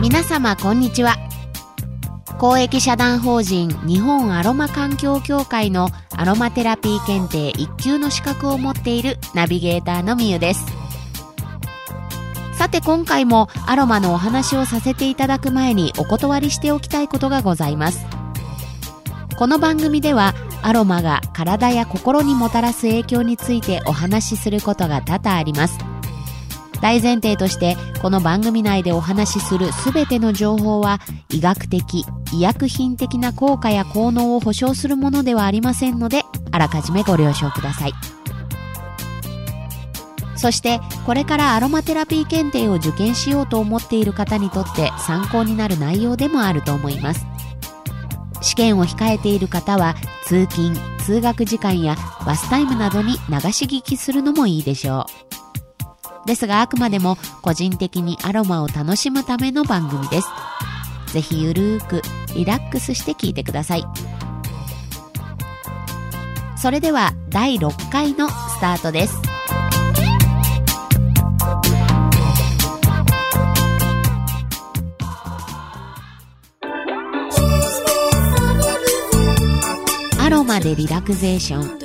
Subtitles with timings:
[0.00, 1.16] 皆様こんにちは。
[2.38, 10.64] 公益社団法人日本アロマ環境協会のアロマテラピー検定1級の資格を持っているナビゲーターのみゆです。
[12.54, 18.06] さて今回もアロマのお話をさせていただく前にお断りしておきたいことがございます。
[19.36, 25.78] この番組ではアロマが体や心にもたらす影響についてお話しすることが多々あります。
[26.80, 30.98] 大前提としてこの番組内でお話しする全ての情報は
[31.30, 37.92] 医学的医薬品的な効果や効能を保証するものではありませんのであらかじめご了承ください。
[40.34, 47.31] そしてこれからアロマテラピー検定を受験しようと思っている方にとって参考になる内容でもあると思います。
[48.42, 51.96] 試験を控えている方は通勤通学時間や
[52.26, 55.06] バスタイムなどに流し聞きするのもいいでしょ
[56.24, 60.28] うですがあくまでも個人的にアロマを楽しむための番組です。
[61.12, 62.02] ぜひゆるーく
[62.34, 63.84] リラックスして聞いてください。
[66.56, 69.31] それでは第6回のスタートです。
[80.62, 81.78] でリラクゼーション。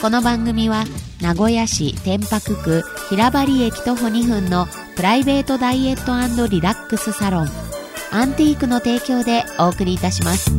[0.00, 0.84] この番組は
[1.22, 7.48] 名古屋市天白区平張駅徒歩2分のプライベートダイエットリラックスサロン
[8.10, 10.50] アンティークの提供でお送りいたします。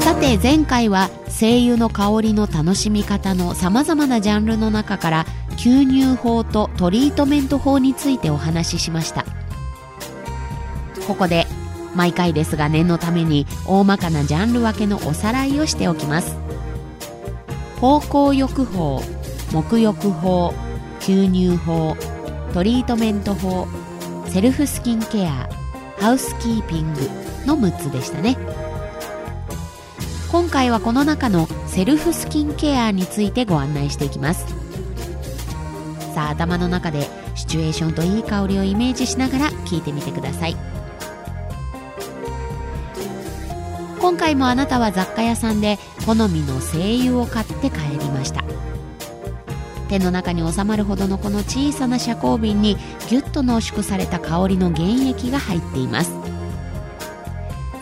[0.00, 9.24] さて前回は精油の香りの楽しみ方のさまざまなジャンルの中から吸入法とトリートメント法についてお話ししました。
[11.06, 11.46] ここで
[11.94, 16.36] 毎回ですが念のために大まかなジャンル分けのおさらいをしておきます。
[17.80, 19.02] 方向浴法
[19.50, 20.54] 沐浴法
[21.00, 21.96] 吸入法
[22.52, 23.68] トリートメント法
[24.26, 25.48] セルフスキンケア
[25.98, 27.00] ハウスキーピング
[27.46, 28.36] の6つでしたね。
[30.30, 34.65] 今回はこの中のセルフスキンケアについてご案内していきます。
[36.16, 40.56] さ頭の中でシチュエーションといい香りをイメージしながら聞いてみてください。
[44.00, 48.44] 今回もあなたは雑貨屋さんで好みの精油を買って帰りました。
[49.90, 52.76] 手の中に収まるほどのこの小さな遮光瓶に
[53.10, 56.12] ギュッと濃縮された香りの原液が入っています。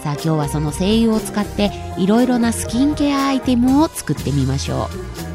[0.02, 4.88] さあ今日はその精油を使っていろいろなスキンケアアイテムを作ってみましょ
[5.30, 5.33] う。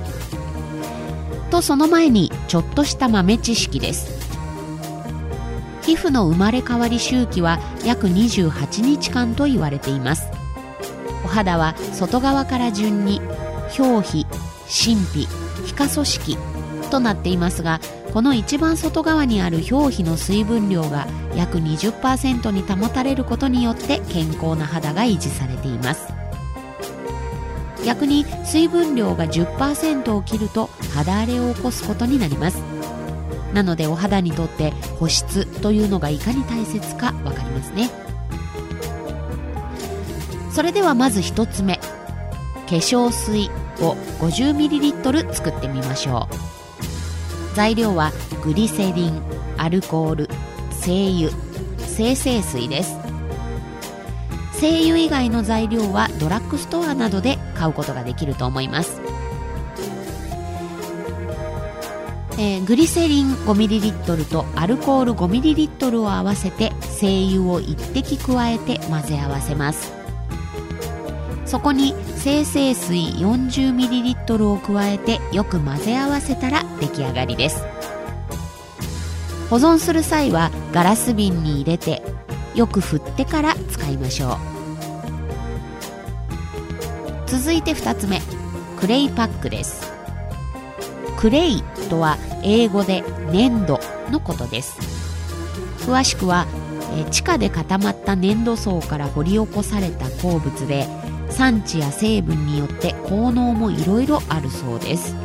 [1.50, 4.20] とその前にちょっとした豆知識です。
[5.82, 10.32] 皮膚の生まれ変わり周期は約28日間と言われています。
[11.26, 13.22] お肌は外側から順に
[13.78, 14.28] 表皮
[14.68, 15.28] 真皮
[15.66, 16.38] 皮下組織
[16.90, 17.80] となっていますが
[18.14, 26.19] この一番外側にある表皮の水分量が約20%に保たれることによって健康な肌が維持されています。
[27.86, 32.62] 逆に水分量が10%を切ると肌荒れを起こすことになります。
[33.54, 37.90] なのでお肌にとって保湿というのがいかに大切か分かりますね。
[40.52, 41.80] それではまず1つ目。
[42.70, 43.50] 化粧水
[43.84, 47.56] を 50ml 作ってみましょう。
[47.56, 48.12] 材料は
[48.44, 49.22] グリセリン
[49.58, 50.30] アルコール
[50.72, 51.32] 精油
[51.80, 53.09] 精製水です。
[54.60, 59.00] 精油以外の材料はドラッグストアなどで買うことができると思います。
[62.38, 69.94] えー、グリセリン 5ml とアルコール 5ml を合わせて精油を1滴加えて混ぜ合わせます。
[71.46, 77.64] そこに精製水 40ml を加えてよく混ぜ合わせたら出来上がりです。
[79.50, 82.04] 保存する際はガラス瓶に入れて
[82.56, 84.49] よく振ってから使いましょう。
[87.30, 88.22] 続いて2つ目
[88.80, 89.92] クレイパックです。
[91.18, 93.80] クレイとは英語で粘土
[94.10, 94.80] のことです。
[95.86, 96.48] 詳しくは
[97.12, 100.88] 地下で固まった粘土層から掘り起こされた鉱物で
[101.30, 105.16] 産地や成分によって効能もいろいろあるそうです。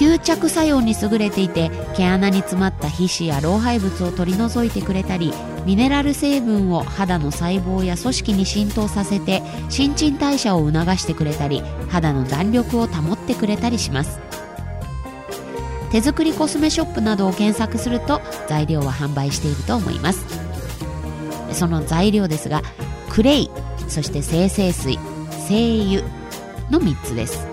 [0.00, 5.30] 吸着作用に優れていて毛穴に詰まった皮脂や老廃物を取り除いてくれたり
[5.66, 11.60] ミネラル成分を肌の細胞や組織に浸透させて新陳代謝を促してくれたり
[11.90, 14.20] 肌の弾力を保ってくれたりします。
[15.92, 20.24] 手作りコスメショップなどを検索すると材料は販売していると思います。
[21.52, 22.62] その材料ですが
[23.10, 23.50] クレイ
[23.86, 24.98] そして精製水
[25.46, 26.02] 精油
[26.70, 27.49] の3つです。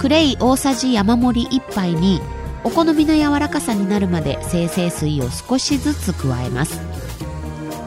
[0.00, 2.22] クレイ大さじ山盛り1杯に
[2.64, 6.80] お好みの柔らかさになるまで精製水を少しずつ加えます。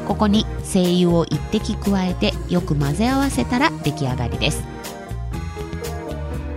[0.07, 4.63] ここに精油を1滴加えてよく混ぜ合わせたら出来上がりです。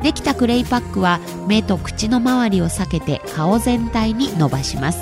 [0.03, 5.01] できたクレイパックは目と口の周りを避けて顔全体に伸ばします。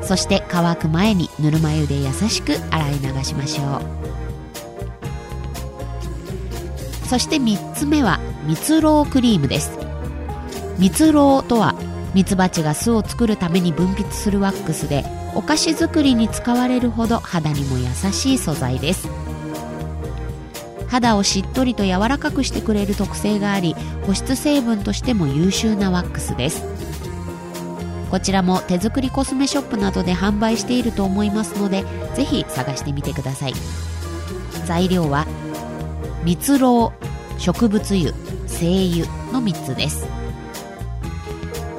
[0.00, 3.82] そして乾く前にぬるま湯で優しく洗い流しましょ
[4.20, 4.23] う。
[7.14, 9.78] そして3つ目は蜜ろうクリームです。
[10.80, 11.76] 蜜ろうとは
[12.12, 15.04] ミツバチが巣を作るために分泌するワックスで
[15.36, 19.08] お菓子作りに使われるほど肌にも優しい素材です。
[20.88, 23.76] 肌をしっとりと柔らかくしてくれる特性があり
[24.08, 26.64] 保湿成分としても優秀なワックスです。
[28.10, 31.84] こちらも手作りコスメショップなどで販売していると思いますので
[32.16, 33.54] ぜひ探してみてください。
[34.66, 35.28] 材料は
[36.24, 37.03] 蜜ろう
[37.38, 38.12] 植物油
[38.46, 40.06] 精油の3つです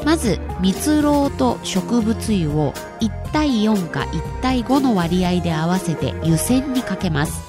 [0.05, 7.43] まず蜜ろうと植物油を1対4か1対5の割合で合わせて湯煎にかけます。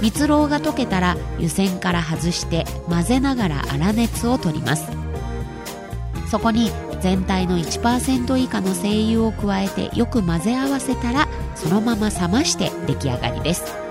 [0.00, 4.90] 蜜ろうが溶けたら湯煎から外して混ぜながら粗熱を取ります。
[6.30, 6.70] そこに
[7.00, 13.85] 全体の1%以下の精油を加えてよく混ぜ合わせたらそのまま冷まして出来上がりです。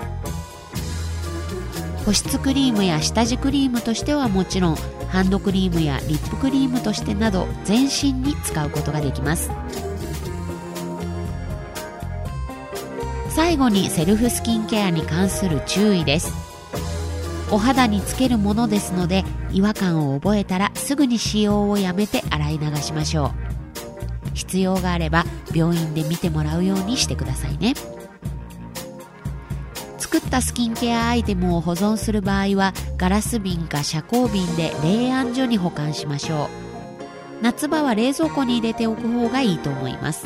[2.06, 4.76] 保湿クリームや下地クリームとしてはもちろん
[5.08, 9.50] ハンドクリームやリップクリームとしてなど全身に使うことができます。
[13.28, 16.32] 最後にセルフスキンケアに関する注意です。
[17.50, 24.32] お肌につけるものですので違和感を覚えたらすぐに使用をやめて洗い流しましょう。
[24.32, 27.74] 必要があれば病院で見てもらうようにしてくださいね。
[30.16, 37.42] 作ったスキンケアアイテムを保存する場合はガラス瓶か遮光瓶で冷暗所に保管しましょう。
[37.42, 40.24] 夏場は冷蔵庫に入れておく方がいいと思います。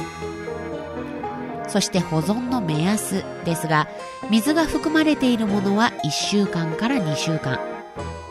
[1.67, 3.89] そして保存の目安ですが
[4.31, 7.59] 水が含まれているものは1週間から2週間。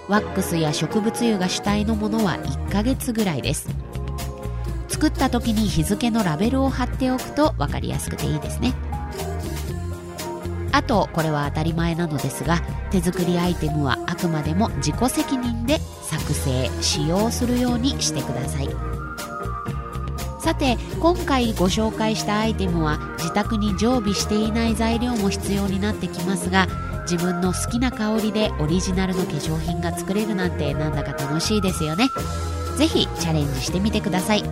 [0.08, 3.68] ワックスや植物油が主体のものは1ヶ月ぐらいです。
[4.88, 8.74] 作った時に日付のラベルを貼っておくと分かりやすくていいですね。
[10.72, 12.62] あとこれは当たり前なのですが
[12.92, 18.70] 手作りアイテムはあくまでも自己責任で作成使用するようにしてください。
[20.40, 26.68] さて今回ご紹介したアイテムは自宅に常備していない材料も必要になってきますが
[27.04, 32.08] 自分の好きな香りでオリジナルの化粧品が作れるなんてなんだか楽しいですよね。
[32.78, 34.44] 是非チャレンジしてみてください。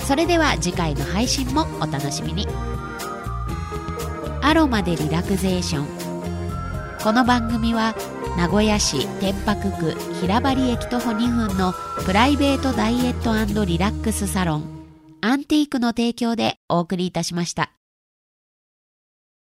[0.00, 2.46] それでは次回の配信もお楽しみに。
[4.50, 5.86] アロマでリラクゼーション
[7.04, 7.94] この番組は
[8.36, 11.72] 名古屋市天白区平張駅徒歩2分の
[12.04, 14.64] プライベートダイエットリラックスサロン
[15.20, 17.70] アンティークの提供でお送りいたしました。